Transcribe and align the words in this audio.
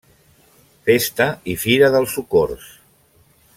Festa 0.87 1.27
i 1.53 1.55
Fira 1.65 1.91
del 1.97 2.11
Socors. 2.17 2.75